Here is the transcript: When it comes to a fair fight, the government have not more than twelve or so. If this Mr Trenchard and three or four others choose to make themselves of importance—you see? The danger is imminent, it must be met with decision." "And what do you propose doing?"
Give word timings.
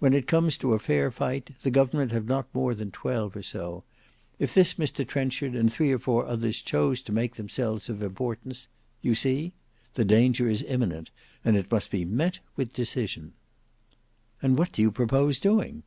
When 0.00 0.12
it 0.12 0.26
comes 0.26 0.58
to 0.58 0.74
a 0.74 0.78
fair 0.78 1.10
fight, 1.10 1.52
the 1.62 1.70
government 1.70 2.12
have 2.12 2.26
not 2.26 2.54
more 2.54 2.74
than 2.74 2.90
twelve 2.90 3.34
or 3.34 3.42
so. 3.42 3.84
If 4.38 4.52
this 4.52 4.74
Mr 4.74 5.08
Trenchard 5.08 5.54
and 5.56 5.72
three 5.72 5.90
or 5.92 5.98
four 5.98 6.26
others 6.26 6.60
choose 6.60 7.00
to 7.00 7.10
make 7.10 7.36
themselves 7.36 7.88
of 7.88 8.02
importance—you 8.02 9.14
see? 9.14 9.54
The 9.94 10.04
danger 10.04 10.46
is 10.46 10.62
imminent, 10.64 11.08
it 11.42 11.72
must 11.72 11.90
be 11.90 12.04
met 12.04 12.38
with 12.54 12.74
decision." 12.74 13.32
"And 14.42 14.58
what 14.58 14.72
do 14.72 14.82
you 14.82 14.92
propose 14.92 15.40
doing?" 15.40 15.84